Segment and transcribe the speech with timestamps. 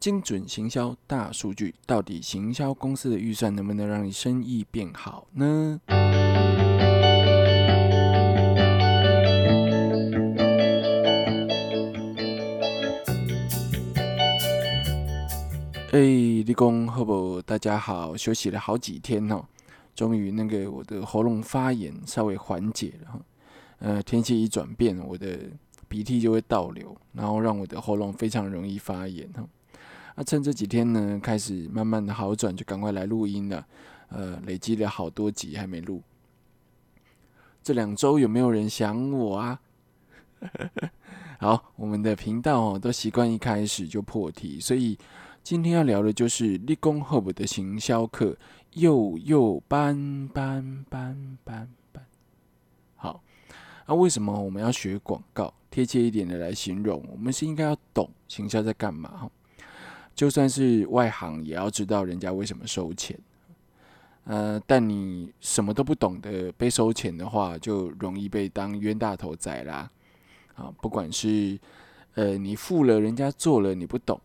[0.00, 5.78] 精准行销大数据，到底行销公司的预算能不能让你生意变好呢？
[15.92, 17.42] 哎，立功好不？
[17.42, 19.44] 大家好，休息了好几天哦，
[19.94, 23.20] 终于那个我的喉咙发炎稍微缓解了。
[23.80, 25.38] 呃，天气一转变，我的
[25.88, 29.44] 鼻涕就会倒流，然后让我的喉咙非常容易发炎哈。
[30.20, 33.66] 那趁这几天呢，开始慢慢的好转，就赶快来录音了。
[34.10, 36.02] 呃，累积了好多集还没录。
[37.62, 39.58] 这两周有没有人想我啊？
[41.40, 44.98] 好，我们的频道哦，都习惯一开始就破题，所以。
[45.42, 48.36] 今天要聊的就是立功 Hope 的行销课，
[48.74, 52.04] 又又班班班班班。
[52.94, 53.22] 好，
[53.86, 55.54] 那为什么我们要学广告？
[55.70, 59.30] 贴切一点的来形容，我们是应该要懂行销在干嘛哈。
[60.14, 63.18] 就算是外行，也要知道人家为什么收钱。
[64.24, 69.90] 呃，但你什么都不懂的被收钱的话，就容易被当冤大头仔啦。
[70.54, 71.58] 啊，不管是
[72.14, 74.20] 呃你付了，人家做了，你不懂。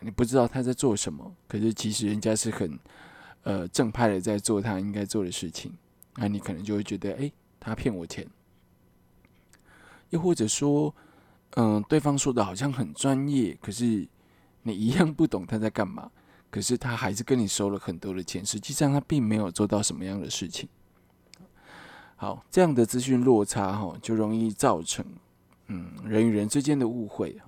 [0.00, 2.78] 你不知道他在做什么，可是其实人家是很
[3.44, 5.72] 呃正派的在做他应该做的事情，
[6.16, 8.26] 那你可能就会觉得，哎，他骗我钱。
[10.10, 10.94] 又或者说，
[11.56, 14.06] 嗯，对方说的好像很专业，可是
[14.64, 16.10] 你一样不懂他在干嘛，
[16.50, 20.68] 可是他还是跟你收了很多的钱，实际上他并没有做到什么样的事情。
[22.16, 25.06] 好，这样的资讯落差哈，就容易造成
[25.68, 27.40] 嗯人与人之间的误会。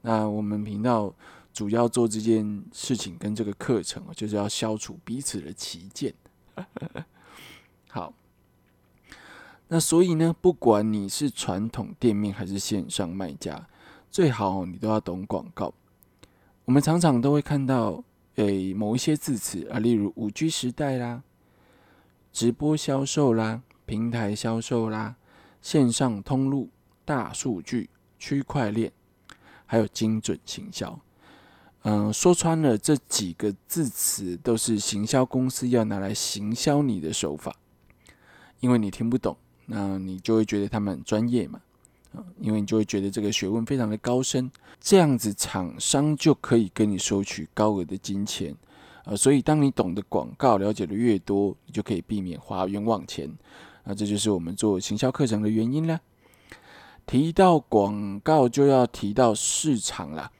[0.00, 1.14] 那我们频道。
[1.54, 6.14] 主要做这件事情跟这个课程就是要消除彼此的歧见。
[7.90, 8.14] 好，
[9.68, 13.68] 那所以呢，不管你是传统店面还是线上卖家，
[14.10, 15.74] 最好你都要懂广告。
[16.64, 18.04] 我们常常都会看到，
[18.36, 21.22] 诶，某一些字词啊，例如五 G 时代啦、
[22.32, 25.16] 直播销售啦、平台销售啦、
[25.60, 26.70] 线上通路、
[27.04, 28.92] 大数据、区块链，
[29.66, 31.00] 还有精准行销。
[31.82, 37.52] 嗯，说穿了，这几个字词都是行销公司要拿来行销你的手法，
[38.60, 39.36] 因为你听不懂，
[39.66, 41.60] 那你就会觉得他们很专业嘛，
[42.14, 44.50] 啊，因为你就会觉得这个学问非常的高深，
[44.80, 48.54] 这样子厂商就可以跟你收取高额的金钱，
[49.04, 53.30] 啊，所以当你懂得广告，了解的越多，你就可以避免花冤枉钱，
[53.84, 56.00] 啊，这就是我们做行销课程的原因啦。
[57.06, 60.30] 提到广告，就要提到市场啦。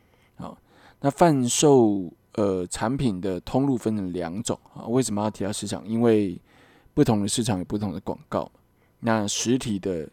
[1.04, 5.84] 那贩售呃产品的通路分成两种啊，为什么要提到市场？
[5.84, 6.40] 因为
[6.94, 8.48] 不同的市场有不同的广告。
[9.00, 10.08] 那实体的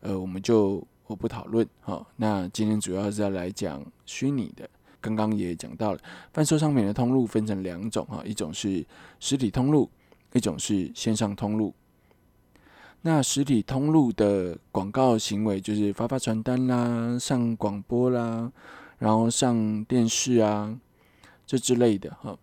[0.00, 2.04] 呃，我们就我不讨论哈。
[2.16, 4.68] 那今天主要是要来讲虚拟的。
[5.00, 5.98] 刚刚也讲到了，
[6.32, 8.84] 贩售商品的通路分成两种哈，一种是
[9.20, 9.88] 实体通路，
[10.32, 11.72] 一种是线上通路。
[13.02, 18.50] 那实体通路的广告行为就是发发传单啦，上广播啦。
[18.98, 20.76] 然后上电视啊，
[21.46, 22.36] 这之类的哈。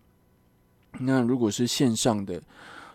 [1.00, 2.40] 那如果是线上的，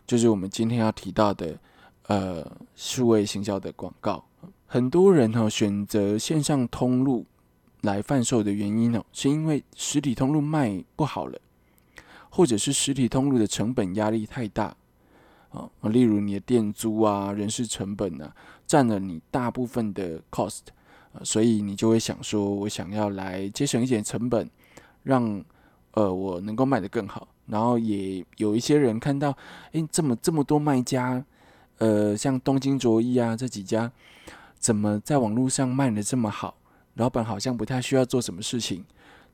[0.07, 1.59] 就是我们今天要提到的，
[2.07, 4.23] 呃，数位行销的广告。
[4.67, 7.25] 很多人哦选择线上通路
[7.81, 11.39] 来贩售的原因呢，是因为实体通路卖不好了，
[12.29, 14.75] 或者是实体通路的成本压力太大
[15.49, 15.69] 啊。
[15.83, 18.35] 例如你的店租啊、人事成本啊，
[18.67, 20.59] 占了你大部分的 cost。
[21.23, 24.47] 所以你就会想说，我想要来节省一点成本，
[25.01, 25.43] 让
[25.93, 27.27] 呃我能够卖得更好。
[27.47, 29.35] 然后也有一些人看到，
[29.71, 31.25] 诶，这么这么多卖家，
[31.79, 33.91] 呃，像东京卓一啊这几家，
[34.59, 36.57] 怎么在网络上卖的这么好？
[36.95, 38.83] 老板好像不太需要做什么事情，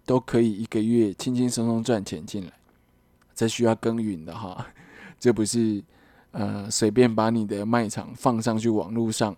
[0.06, 2.52] 都可以一个月轻轻松松赚钱进来。
[3.34, 4.68] 这需要耕耘的哈，
[5.20, 5.84] 这不是
[6.32, 9.36] 呃随便把你的卖场放上去网络上。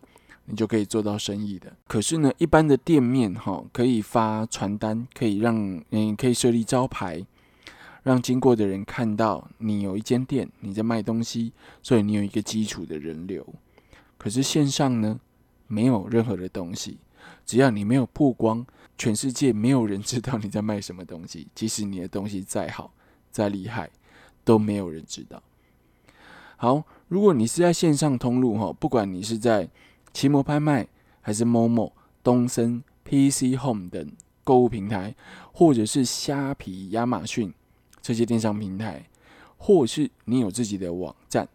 [0.47, 1.75] 你就可以做到生意的。
[1.87, 7.25] 可是呢，一般的店面哈，可以发传单，可以让你可以设立招牌，
[8.03, 11.51] 让经过的人看到你有一间店，你在卖东西，
[11.81, 13.43] 所以你有一个基础的人流。
[14.19, 15.19] 可是线上呢，
[15.67, 16.97] 没有任何的东西，
[17.45, 18.65] 只要你没有曝光，
[18.97, 21.47] 全世界没有人知道你在卖什么东西。
[21.55, 22.93] 即使你的东西再好、
[23.31, 23.89] 再厉害，
[24.43, 25.41] 都没有人知道。
[26.57, 29.69] 好，如果你是在线上通路哈，不管你是在
[30.13, 30.87] 奇摩拍卖，
[31.21, 31.91] 还是某某、
[32.23, 34.11] 东森、PC Home 等
[34.43, 35.15] 购物平台，
[35.51, 37.53] 或者是虾皮、亚马逊
[38.01, 39.05] 这些电商平台，
[39.57, 41.49] 或是你有自己的网站，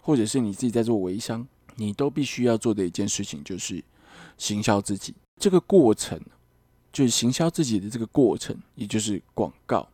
[0.00, 3.82] 或者是你自己在做微商，你都必须要做的一件事情就是
[4.36, 5.14] 行销自己。
[5.38, 6.20] 这个过程
[6.92, 9.88] 就是行销自己的这个过程，也就是广告。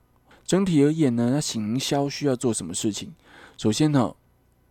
[0.45, 3.13] 整体而言呢，那行销需要做什么事情？
[3.57, 4.15] 首先呢，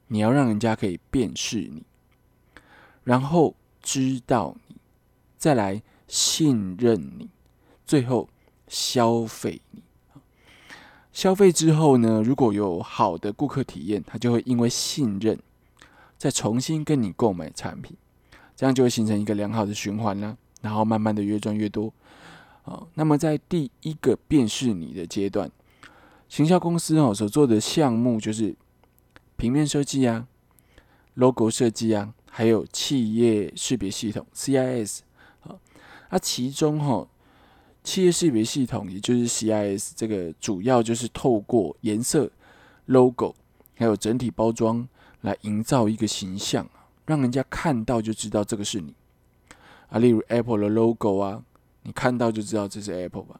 [0.07, 1.83] 你要让人家可以辨识你，
[3.03, 4.75] 然后知道你，
[5.37, 7.29] 再来信任你，
[7.85, 8.29] 最后
[8.67, 9.81] 消费你。
[11.11, 15.37] 消费之后呢，如果有好的顾客体验，他就会因为信任，
[16.21, 17.97] 再重新跟你购买产品，
[18.56, 20.38] 这样就会形成一个良好的循环啦。
[20.62, 21.91] 然后慢慢的越赚越多。
[22.62, 25.50] 好，那么在第一个辨识你的阶段，
[26.29, 28.56] 行销公司哦所做的项目就是
[29.35, 30.27] 平面设计啊、
[31.15, 35.00] logo 设计啊，还有企业识别系统 CIS
[35.41, 35.57] 啊。
[36.12, 37.07] 那其中哈。
[37.83, 42.29] 企业识别系统，也就是 CIS，这个主要就是透过颜色、
[42.85, 43.33] logo，
[43.75, 44.88] 还有整体包装
[45.21, 46.68] 来营造一个形象，
[47.06, 48.94] 让人家看到就知道这个是你
[49.89, 50.00] 啊。
[50.00, 51.44] 例如 Apple 的 logo 啊，
[51.83, 53.39] 你看到就知道这是 Apple 吧？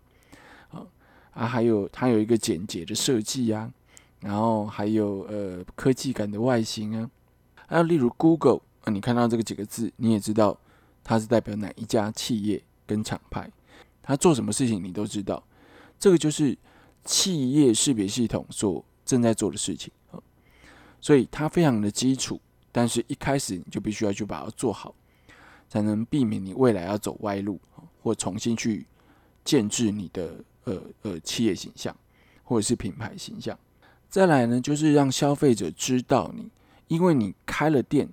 [0.69, 0.88] 啊
[1.33, 3.72] 啊，还有它有一个简洁的设计啊，
[4.19, 7.10] 然后还有呃科技感的外形啊。
[7.68, 10.57] 还有例如 Google 啊，你看到这个几个字，你也知道
[11.04, 13.50] 它是代表哪一家企业跟厂牌。
[14.04, 15.42] 它做什么事情你都知道，
[16.00, 16.57] 这个就是
[17.06, 19.94] 企业识别系统所正在做的事情，
[21.01, 22.39] 所以它非常的基础，
[22.71, 24.95] 但是一开始你就必须要去把它做好，
[25.68, 27.59] 才能避免你未来要走歪路
[28.01, 28.86] 或重新去
[29.44, 31.94] 建制你的呃呃企业形象
[32.44, 33.59] 或者是品牌形象。
[34.09, 36.50] 再来呢，就是让消费者知道你，
[36.88, 38.07] 因为你开了店。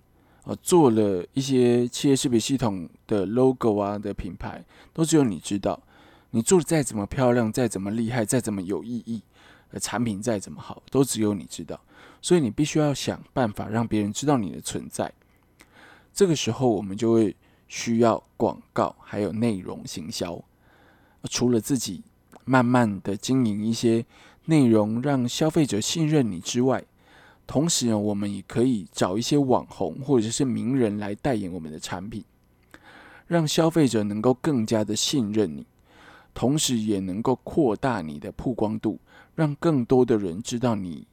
[0.44, 4.64] 呃，做了一些企业识别系统的 logo 啊的品牌，
[4.94, 5.78] 都只有你知道。
[6.30, 9.20] 你做的再怎么漂亮，再怎么厉害，再怎么有意义，
[9.80, 11.80] 产品再怎么好，都只有你知道。
[12.22, 15.12] 所以你必须要想办法让别人知道你的存在。
[16.12, 17.36] 这个时候，我们就会
[17.68, 20.42] 需要广告，还有内容行销。
[21.30, 22.02] 除了自己
[22.44, 24.04] 慢慢的经营一些
[24.46, 26.84] 内容，让消费者信任你之外，
[27.46, 32.24] 同时呢，我们也可以找一些网红或者是名人来代言我们的产品，
[33.26, 35.66] 让消费者能够更加的信任你，
[36.38, 39.00] 同时也能够扩大你的曝光度，
[39.34, 41.04] 让更多的人知道你。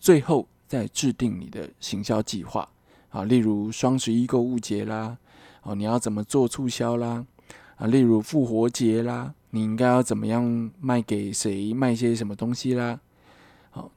[0.00, 2.68] 最后再制定你的行销计划
[3.10, 5.16] 啊，例如双十一购物节啦，
[5.62, 7.24] 哦，你要怎么做促销啦？
[7.76, 12.98] 啊，例如复活节啦，你应该要怎么样卖给谁，卖些什么东西啦？
[13.70, 13.92] 好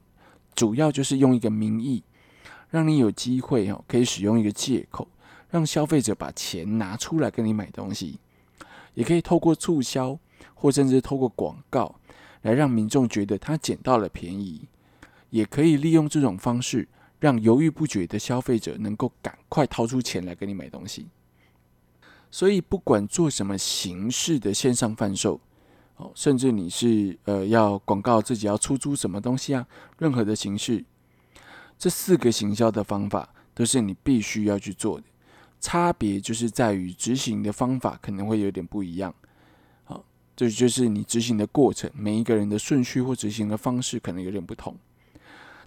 [0.54, 2.04] 主要就是用一个名义，
[2.70, 5.08] 让你有机会哦，可以使用一个借口，
[5.50, 8.20] 让消费者把钱拿出来跟你买东西，
[8.94, 10.16] 也可以透过促销，
[10.54, 11.94] 或甚至透过广告，
[12.42, 14.68] 来让民众觉得他捡到了便宜，
[15.30, 16.88] 也可以利用这种方式，
[17.20, 21.06] 让犹豫不决的消费者能够赶快掏出钱来给你买东西。
[22.30, 25.40] 所以，不管做什么形式的线上贩售。
[25.98, 29.66] 哦，甚至你是呃要广告自己要出租什么东西啊，
[29.98, 30.84] 任何的形式，
[31.78, 35.06] 这四个行销的方法都是你必须要去做的，
[35.58, 39.14] 差别就是在于执行的方法可能会有点不一样。
[40.36, 44.76] 这就是你执行的过程，每一个人的顺序或执行的方式可能有点不同，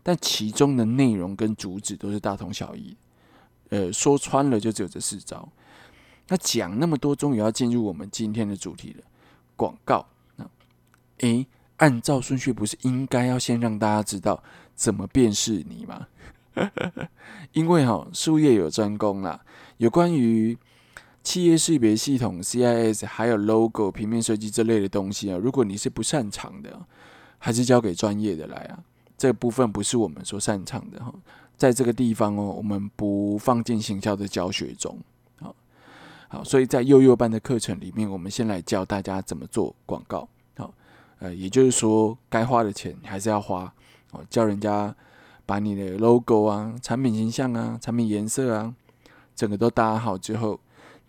[0.04, 2.96] 但其中的内容跟主旨都是大同小异。
[3.70, 5.50] 呃，说穿了就只有这四招。
[6.28, 9.04] 那讲那么多，终于要进入我们今天的主题了，
[9.56, 10.06] 广告。
[11.20, 11.46] 诶，
[11.78, 14.42] 按照顺序不是应该要先让大家知道
[14.74, 16.08] 怎么辨识你吗？
[17.52, 19.44] 因为哈，术业有专攻啦，
[19.78, 20.58] 有关于
[21.30, 26.84] 企业识别系统 CIS 还有 logo 平面设计这类的东西啊，如果你是不擅长的，
[27.38, 28.80] 还是交给专业的来啊。
[29.16, 31.14] 这部分不是我们所擅长的哈，
[31.56, 34.98] 在这个地方哦，我们不放进行销的教学中。
[35.40, 35.56] 好，
[36.30, 40.28] 好，所以在幼幼班的课程里面，我们先来教大家怎么做广告。
[40.58, 40.74] 好
[41.20, 43.72] 呃，也就是说，该花的钱还是要花
[44.14, 44.26] 哦。
[44.32, 44.96] 叫人家
[45.46, 48.74] 把你的 logo 啊、产品形象啊、产品颜色啊，
[49.36, 50.60] 整个都搭好之后，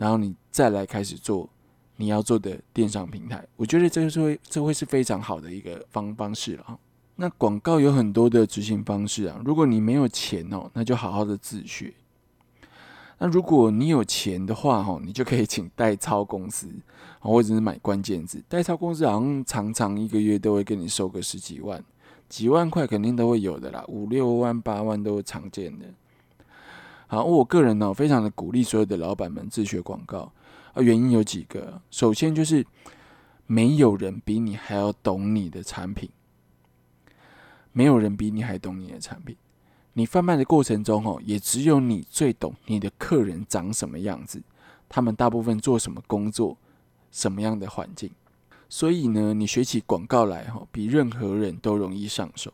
[0.00, 1.46] 然后你再来开始做
[1.94, 3.46] 你要做的电商平台。
[3.54, 6.78] 我觉得这个是会，这会是非常好的一个方方式了。
[7.16, 11.92] 那广告有很多的执行方式啊，如果你没有钱哦，那就好好的自学。
[13.18, 16.66] 那如果你有钱的话，哈，你就可以请代操公司，
[17.18, 18.42] 或者是买关键字。
[18.48, 21.84] 代操公司好像常常一个月都会跟你收个十几万，
[22.30, 25.84] 几万块肯定都会有的啦，五六万、八万都常见的。
[27.10, 30.32] 好，我个人呢，非常的鼓励所有的老板们自学广告
[30.72, 32.64] 啊，原因有几个，首先就是
[33.48, 36.08] 没有人比你还要懂你的产品，
[37.72, 39.36] 没有人比你还懂你的产品。
[39.94, 44.40] 你贩卖的过程中，哦，也只有你最懂你的客人长什么样子，
[44.88, 46.56] 他们大部分做什么工作，
[47.10, 48.08] 什么样的环境。
[48.68, 52.52] 所以呢，你学起广告来哈，比任何人都容易上手。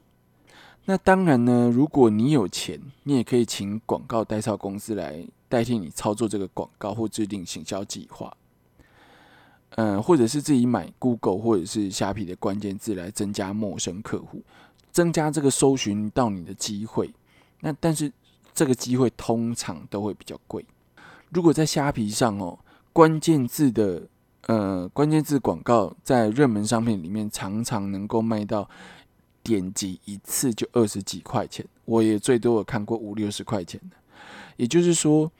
[0.88, 8.34] 那当然呢，如果你有钱，你也可以请广告代操公司来代替你操作这个广告或制定行销计划。
[9.70, 14.40] 嗯，或者是自己买 Google 或者是虾皮的关键字来增加陌生客户，
[14.92, 17.12] 增加这个搜寻到你的机会。
[17.60, 18.10] 那但是
[18.54, 20.64] 这个机会通常都会比较贵。
[21.30, 22.56] 如果在虾皮上哦，
[22.92, 24.08] 关键字的
[24.46, 28.70] 呃关键字广告在热门商品里面常常能够卖到。
[29.46, 33.96] 点击一次就二十几块钱，我也最多有看过五六十块钱的。
[34.56, 35.30] 也就是说，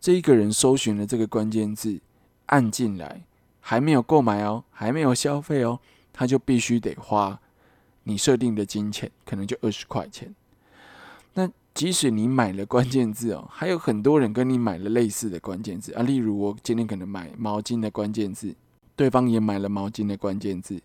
[0.00, 2.00] 这一个人搜寻了这个关键字，
[2.46, 3.20] 按进来
[3.60, 5.78] 还没有购买哦，还没有消费哦，
[6.14, 7.38] 他就必须得花
[8.04, 10.34] 你设定的金钱，可能就二十块钱。
[11.34, 18.54] 那即使你买了关键字哦，还有很多人跟你买了类似的关键字啊，例如我今天可能买毛巾的关键字，
[18.96, 20.80] 对方也买了毛巾的关键字。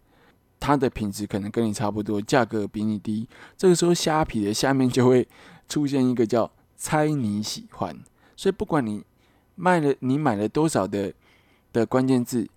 [0.59, 3.27] 它的品质可能跟你差不多，价格比你低。
[3.57, 5.27] 这个时候，虾皮的下面就会
[5.69, 7.97] 出现一个叫“猜你喜欢”。
[8.35, 9.03] 所以，不管你
[9.55, 11.13] 卖了、你买了多少的
[11.71, 12.47] 的关键字，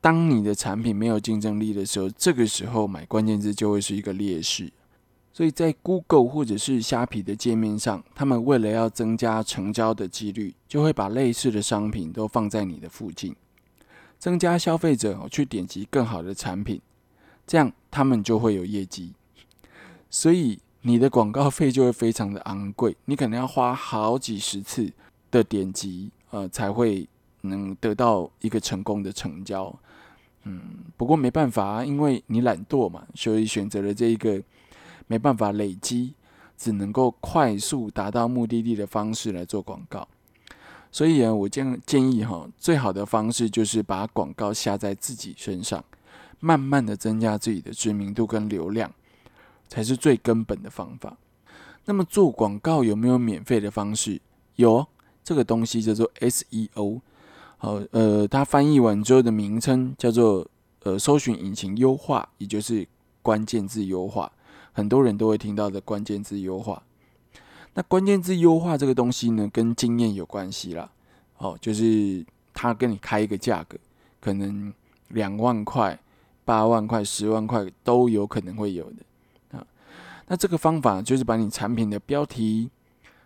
[0.00, 4.70] 当你的产品没有竞争力的时候，这个时候买关键字就会是一个劣势。
[5.32, 13.34] 所以在 Google 或者是虾皮的界面上，他们为了要增加成交的几率，就会把类似的商品都放在你的附近，
[14.18, 16.80] 增加消费者去点击更好的产品。
[17.50, 19.12] 这样他们就会有业绩，
[20.08, 24.88] 所以你的广告费就会非常的昂贵，你可能要花好几十次
[25.32, 27.08] 的点击，呃，才会
[27.40, 29.76] 能得到一个成功的成交。
[30.44, 30.62] 嗯，
[30.96, 34.40] 不过没办法啊，因为你懒惰嘛，所以选择了这一个
[35.08, 36.14] 没办法累积，
[36.56, 40.06] 只能够快速达到目的地的方式来做广告。
[40.92, 45.84] 所以啊，我建建议哈，最好的方式就是把广告下在自己身上。
[46.40, 48.90] 慢慢的增加自己的知名度跟流量，
[49.68, 51.16] 才是最根本的方法。
[51.84, 54.20] 那么做广告有没有免费的方式？
[54.56, 54.86] 有，
[55.22, 57.00] 这个东西叫做 SEO。
[57.58, 60.46] 好，呃，它翻译完之后的名称叫做
[60.82, 62.86] 呃搜寻引擎优化，也就是
[63.22, 64.30] 关键字优化。
[64.72, 66.82] 很多人都会听到的关键字优化。
[67.74, 70.90] 那关键字优化这个东西呢，跟经验有关系啦。
[71.38, 73.76] 哦，就是他跟你开一个价格，
[74.20, 74.72] 可能
[75.08, 75.98] 两万块。
[76.50, 79.64] 八万块、十万块都有可能会有的啊。
[80.26, 82.68] 那这个方法就是把你产品的标题、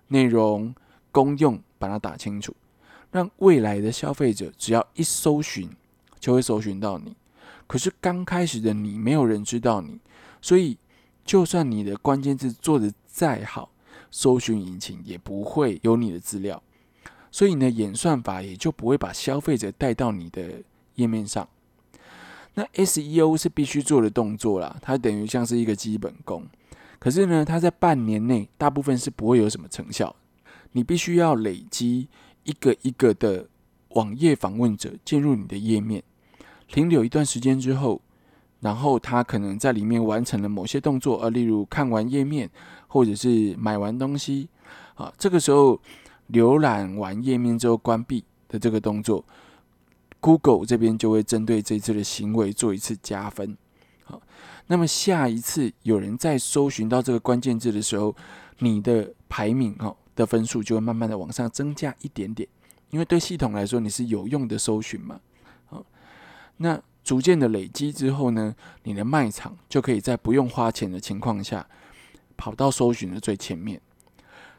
[0.08, 0.74] 内容、
[1.10, 2.54] 功用把它打清楚，
[3.10, 5.70] 让未来的消费者只要一搜寻
[6.20, 7.16] 就会搜寻到你。
[7.66, 9.98] 可是刚开始的你没有人知道你，
[10.42, 10.76] 所以
[11.24, 13.70] 就算你的关键字做的再好，
[14.10, 16.62] 搜寻引擎也不会有你的资料，
[17.30, 20.60] 所以呢，演算法也就不会把消费者带到你的
[20.96, 21.48] 页面上。
[22.54, 26.46] 那 SEO 是必须做的动作啦，它等于像是一个基本功。
[26.98, 30.14] 可是呢，它在半年内大部分是不会有什么成效。
[30.72, 32.08] 你必须要累积
[32.44, 33.46] 一个一个的
[33.90, 36.02] 网页访问者进入你的页面，
[36.68, 38.00] 停留一段时间之后，
[38.60, 42.50] 然后他可能在里面完成了某些动作，呃，例如看完页面
[42.88, 44.48] 或者是买完东西，
[44.94, 45.80] 啊，这个时候
[46.32, 49.24] 浏览完页面之后关闭的这个动作。
[50.24, 53.54] Google 这边就会针对这次的行为做一次加分，
[54.04, 54.22] 好，
[54.68, 58.16] 那么下一次有人在搜寻到这个关键字的时候，
[58.60, 62.48] 你的排名哦的分数就会慢慢的往上增加一点点，
[62.88, 65.20] 因为对系统来说你是有用的搜寻嘛，
[65.66, 65.84] 好，
[66.56, 71.66] 那逐渐的累积之后呢，你的卖场就可以在不用花钱的情况下
[72.34, 73.78] 跑到搜寻的最前面，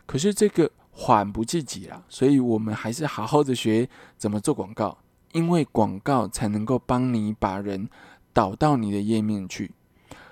[0.05, 4.95] 可是这个缓不济急啊，所以我们还是好好的学怎么做广告。
[5.35, 7.89] 因为广告才能够帮你把人
[8.31, 9.73] 导到你的页面去，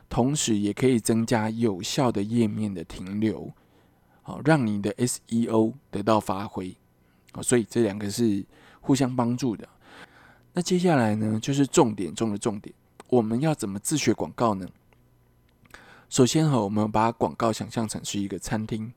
[0.07, 3.51] 同时也可以增加有效的页面的停留，
[4.21, 6.77] 好让你的 SEO 得到发挥，
[7.41, 8.45] 所以这两个是
[8.79, 9.67] 互相帮助的。
[10.53, 12.73] 那接下来呢，就是重点中的重点，
[13.09, 14.65] 我们要怎么自学广告呢？
[16.07, 18.93] 首先哈，我们把广告想象成是一个餐厅，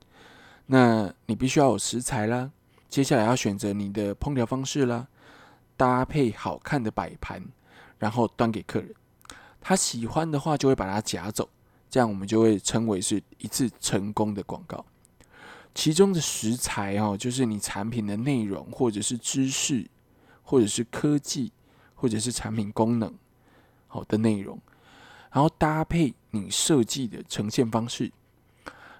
[0.66, 2.52] 那你必须要有食材啦，
[2.88, 5.08] 接下来要选择你的烹调方式啦。
[5.76, 7.42] 搭配好看的摆盘，
[7.99, 8.95] 然后端给客人。
[9.61, 11.49] 他喜欢的话，就会把它夹走，
[11.90, 14.85] 这样我们就会称为是一次成功的广告。
[15.75, 19.87] 其中的食材哦，就是你产品的内容，或者是知识，
[20.42, 21.52] 或者是科技，
[21.95, 23.12] 或者是产品功能
[23.88, 24.59] 好的内容，
[25.33, 28.11] 然后搭配你设计的呈现方式，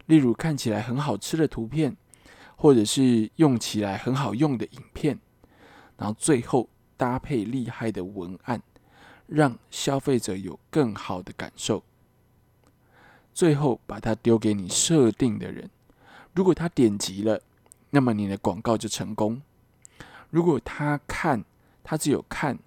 [0.07, 1.97] 例如看起来很好吃的图片，
[2.57, 5.19] 或者是用起来很好用的影片。
[5.97, 8.63] 然后最后搭配厉害的文案，
[9.27, 11.83] 让消费者有更好的感受。
[13.33, 15.69] 最后把它丢给你设定的人，
[16.35, 17.41] 如果他点击了，
[17.91, 19.41] 那么你的广告就成功；
[20.31, 21.45] 如果他看，
[21.85, 22.59] 他只有看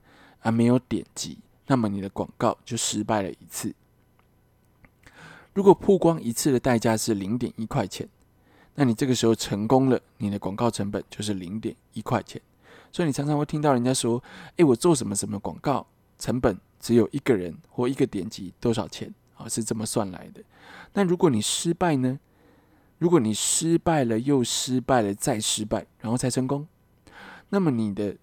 [0.41, 3.73] 而没有点击，那么你的广告就失败了一次。
[5.53, 8.07] 如果曝光一次的代价是零点一块钱，
[8.75, 12.39] 那你这个时候成功了，你的广告成本就是零点一块钱。
[12.91, 14.21] 所以你常常会听到人家说
[14.57, 15.85] ：“诶，我做什么什么广告，
[16.17, 20.43] 成本只有一个人或一个点击多少钱？”啊，是这么算来的。
[20.93, 22.19] 那如果你失败呢？
[22.97, 26.67] 如果你失败了，又失败了，再失败，然后才成功，
[27.47, 28.17] 那么你的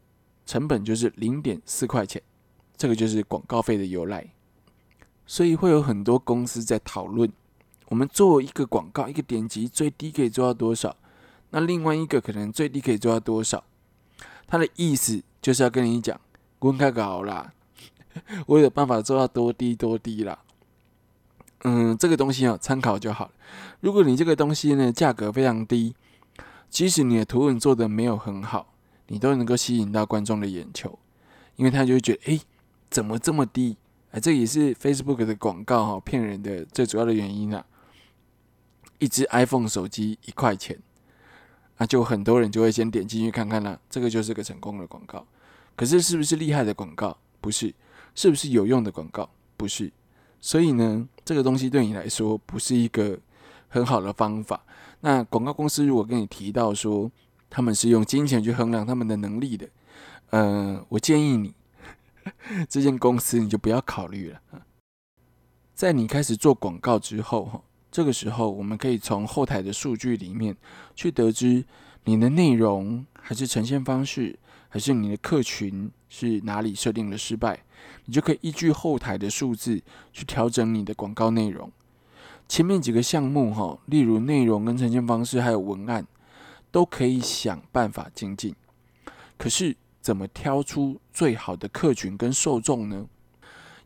[0.44, 2.20] 成本就是零点四块钱。
[2.76, 4.34] 这个就是广告费的由来。
[5.26, 7.32] 所以会有很多公司在讨论，
[7.88, 10.94] 我们做一个广告，一个点击最低可以做到多少？
[11.48, 13.64] 那另外一个可能最低可以做到多少？
[14.46, 16.20] 他的意思就是要跟你讲，
[16.58, 17.52] 公开搞啦，
[18.46, 20.38] 我有办法做到多低多低啦。
[21.64, 23.32] 嗯，这个东西啊，参考就好了。
[23.80, 25.94] 如果你这个东西呢价格非常低，
[26.68, 28.74] 即使你的图文做的没有很好，
[29.08, 30.98] 你都能够吸引到观众的眼球，
[31.56, 32.40] 因为他就会觉得，哎，
[32.90, 33.76] 怎么这么低？
[34.12, 37.64] 哎，这也是 Facebook 的广告哈骗人的最主要的原因啊。
[38.98, 40.78] 一只 iPhone 手机一块钱，
[41.78, 43.78] 那就很多人就会先点进去看看啦。
[43.90, 45.26] 这个就是个成功的广告。
[45.74, 47.16] 可是是不是厉害的广告？
[47.40, 47.74] 不是。
[48.14, 49.28] 是不是有用的广告？
[49.56, 49.92] 不是。
[50.40, 53.18] 所以呢，这个东西对你来说不是一个
[53.68, 54.64] 很好的方法。
[55.00, 57.10] 那广告公司如果跟你提到说
[57.50, 59.68] 他们是用金钱去衡量他们的能力的，
[60.30, 61.54] 呃，我建议你
[62.68, 64.40] 这间公司你就不要考虑了。
[65.74, 67.62] 在你开始做广告之后，哈，
[67.96, 70.54] 这个时候我们可以从后台的数据里面
[70.94, 71.64] 去得知
[72.04, 74.38] 你的内容还是呈现方式。
[74.68, 77.58] 还是你的客群是哪里设定了失败，
[78.04, 79.80] 你就可以依据后台的数字
[80.12, 81.72] 去调整你的广告内容。
[82.46, 86.06] 前面几个项目哈，例如内容跟呈现方式还有文案，
[86.70, 88.54] 都可以想办法精进。
[89.38, 93.06] 可是怎么挑出最好的客群跟受众呢？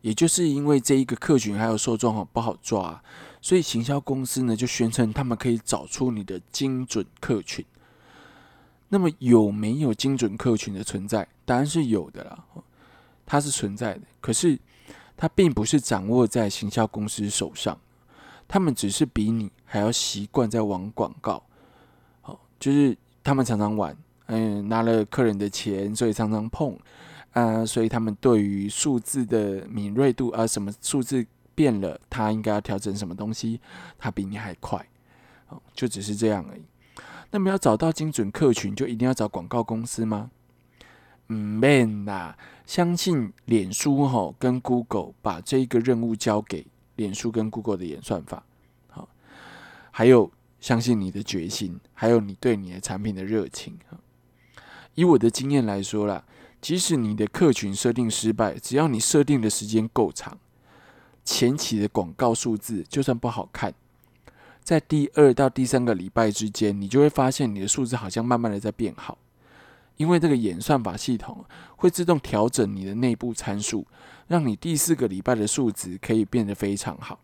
[0.00, 3.02] 也就是因为这一个客群还有受众哈不好抓，
[3.40, 7.64] 所以行销公司呢就宣称他们可以找出你的精准客群。
[8.88, 11.28] 那么有没有精准客群的存在？
[11.44, 12.44] 答案是有的啦，
[13.24, 14.00] 它是存在的。
[14.20, 14.58] 可是
[15.16, 17.78] 它并不是掌握在行销公司手上，
[18.48, 21.40] 他们只是比你还要习惯在玩广告。
[22.20, 26.76] 好，就是他们常常玩，嗯，拿了客人的钱，所以常常碰，
[27.32, 33.60] 啊，所以他们对于数字的敏锐度啊，什么数字变了，他应该要调整什么东西，
[33.98, 34.84] 他比你还快，
[35.48, 36.62] 哦，就只是这样而已。
[37.30, 40.30] 那么要找到精准客群，就一定要找广告公司吗？
[41.28, 42.34] 嗯，man 呐，
[42.66, 46.66] 相信脸书哈跟 Google 把这个任务交给
[46.96, 48.42] 脸书跟 Google 的演算法，
[48.88, 49.08] 好，
[49.92, 53.78] 还有相信你的决心，还有你对你的产品的热情。
[54.96, 56.24] 以我的经验来说啦，
[56.60, 60.38] 即使你的客群设定失败，只要你设定的时间够长，
[61.24, 63.74] 前期的广告数字就算不好看。
[64.62, 69.16] 在第二到第三个礼拜之间，你就会发现你的数字好像慢慢的在变好，
[69.96, 71.44] 因为这个演算法系统
[71.76, 73.86] 会自动调整你的内部参数，
[74.28, 77.18] 让你第四个礼拜的数值可以变得非常好。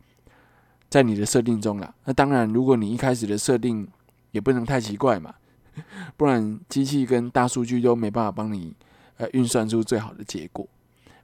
[0.88, 3.86] 在你的设定中啦，那当然，如果你一开始的设定
[4.30, 5.34] 也不能太奇怪嘛，
[6.16, 8.74] 不然机器跟大数据都没办法帮你
[9.16, 10.66] 呃运算出最好的结果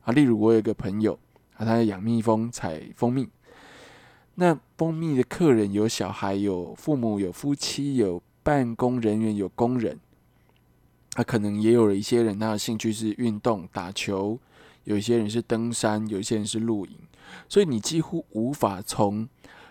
[0.03, 0.13] 啊。
[0.13, 1.19] 例如我有一个朋友
[1.55, 3.29] 啊，他在养蜜蜂，采蜂蜜。
[4.35, 10.01] 那蜂蜜的客人有小孩，有父母，有夫妻，有办公人员，有工人。
[11.11, 14.39] 他可能也有了一些人，他的兴趣是运动、打球；
[14.85, 16.97] 有一些人是登山，有一些人是露营。
[17.47, 19.29] 所以你几乎无法从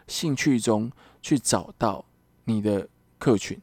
[0.07, 0.91] 兴趣中
[1.23, 2.05] 去找到
[2.43, 3.60] 你的客群。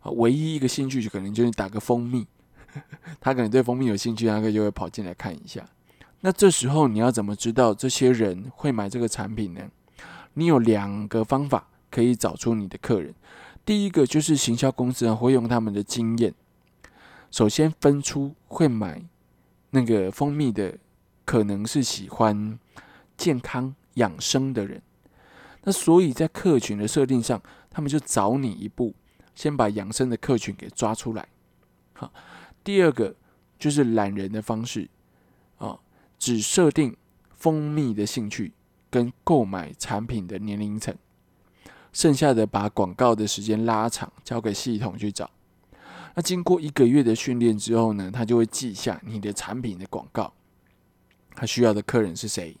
[0.00, 2.26] 啊，唯一一个兴趣就可能就是打个蜂蜜，
[3.20, 5.64] 他可能对蜂蜜有兴趣，他可就会跑进来看一下。
[6.20, 9.60] 那这时候你要怎么知道这些人会买这个产品呢？
[10.34, 13.14] 你有两个方法可以找出你的客人。
[13.64, 16.34] 第一个就是行销公司会用他们的经验，
[17.30, 19.02] 首先分出会买
[19.70, 20.78] 那个蜂蜜的，
[21.24, 22.58] 可能是喜欢
[23.16, 24.80] 健康养生的人。
[25.64, 28.94] 那所以在客群的设定上，他们就早你一步，
[29.34, 31.26] 先把养生的客群给抓出来。
[31.92, 32.12] 好，
[32.66, 33.14] 第二个
[33.60, 34.88] 就是懒人的方式，
[35.58, 35.78] 啊，
[36.18, 36.96] 只设定
[37.30, 38.52] 蜂蜜的兴趣。
[38.88, 40.94] 跟购买产品的年龄层，
[41.92, 45.28] 剩下的把广告的时间拉长，交给系统去找。
[46.14, 50.32] 那经过一个月的训练之后呢，他就会记下你的产品的广告，
[51.34, 52.56] 他需要的客人是谁。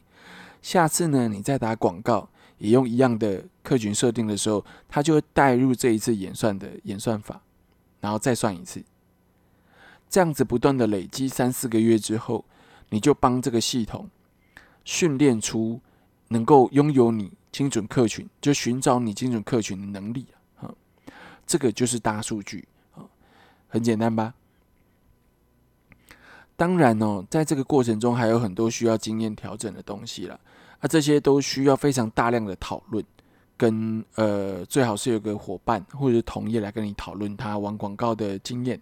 [0.60, 7.40] 下次呢，你再打广告，也用一样的客群设定的时候，他就会带入这一次演算的演算法，
[8.00, 8.84] 然后再算一次。
[10.08, 12.44] 这样子不断的累积三四个月之后，
[12.90, 14.08] 你就帮这个系统
[14.84, 15.80] 训练出
[16.28, 20.26] 能够拥有你精准客群，就寻找你精准客群的能力
[20.60, 20.72] 啊。
[21.46, 23.04] 这个就是大数据啊。
[23.68, 24.34] 很简单吧？
[26.56, 30.40] 当然哦，在这个过程中还有很多需要经验调整的东西了，
[30.78, 33.04] 啊，这些都需要非常大量的讨论，
[33.58, 38.80] 跟呃，最好是有个伙伴或者是同业来跟你讨论他玩广告的经验。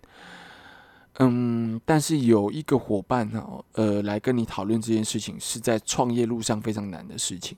[1.19, 7.57] 嗯，但是有一个伙伴哦，呃，来跟你讨论这件事情，是在创业路上非常难的事情。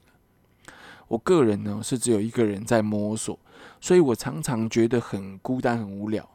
[1.07, 3.39] 我个人呢是只有一个人在摸索，
[3.81, 6.29] 所以我常常觉得很孤单、很无聊。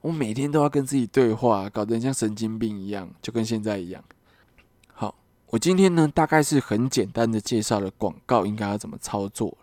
[0.00, 4.02] 我每天都要跟自己对话，搞得像神经病一样，就跟现在一样。
[4.94, 5.14] 好，
[5.50, 9.56] 我今天呢，大概是很简单的介绍了广告应该要怎么操作，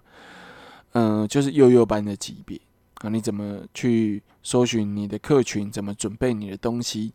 [0.91, 2.61] 嗯，就是幼幼班的级别
[3.01, 7.13] 啊，你怎么去搜寻你的客群，怎么准备你的东西，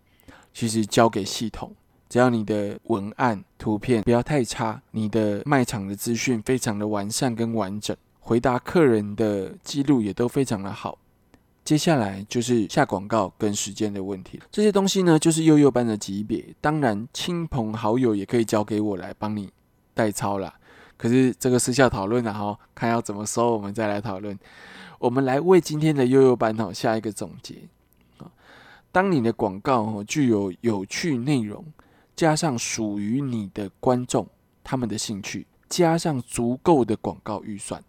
[0.53, 1.75] 其实交给系统，
[2.09, 10.99] 只要你的文案、图片不要太差，你的卖场的资讯非常的完善跟完整，回答客人的记录也都非常的好。
[11.65, 16.45] 接下来就是下广告跟时间的问题这些东西呢，就是幼幼班的级别。
[16.61, 19.51] 当然，亲朋好友也可以交给我来帮你
[19.95, 20.53] 代操啦。
[20.99, 24.39] 可是这个私下讨论了，哈，看要怎么收，我们再来讨论。
[24.99, 27.57] 我们来为今天的悠悠班哈下一个总结
[28.19, 28.31] 啊。
[28.93, 31.65] 当你的广告哦具有有趣内容，
[32.15, 34.27] 加上属于你的观众
[34.63, 37.83] 他们的兴趣，加上足够的广告预算，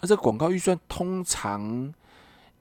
[0.00, 1.92] 而这广告预算通常。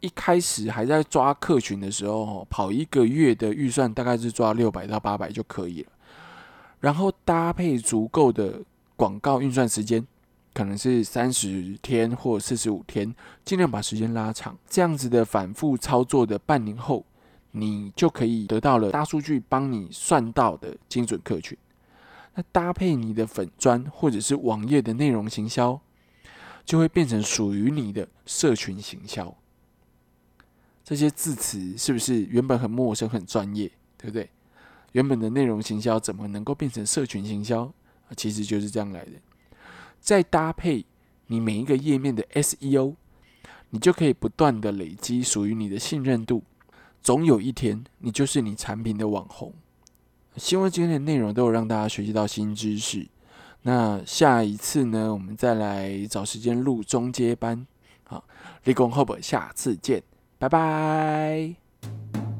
[0.03, 5.91] 一开始还在抓客群的时候，跑一个月的预算大概是抓六百到八百就可以了。
[6.79, 8.63] 然后搭配足够的
[8.95, 10.03] 广告运算时间，
[10.53, 14.57] 可能是三十天或四十五天，尽量把时间拉长。
[14.69, 17.05] 这样子的反复操作的半年后，
[17.51, 21.57] 你就可以得到了大数据帮你算到的精准客群。
[22.35, 25.79] 那搭配你的粉砖或者是网页的内容行销，
[26.65, 29.35] 就会变成属于你的社群行销。
[30.83, 34.29] 这些字词是不是原本很陌生、很专业，对不对？
[34.91, 37.71] 原本的内容行销怎么能够变成社群行销？
[38.17, 39.11] 其实就是这样来的。
[40.01, 40.85] 再搭配
[41.27, 42.95] 你每一个页面的 SEO，
[43.69, 46.43] 你就可以不断的累积属于你的信任度。
[47.01, 49.53] 总有一天，你就是你产品的网红。
[50.35, 53.07] 希望今天的内容都有让大家学习到新知识。
[53.63, 57.65] 那下一次呢，我们再来找时间录中阶班。
[58.03, 58.23] 好，
[58.63, 60.03] 立功后本，下次见。
[60.37, 62.30] 拜拜。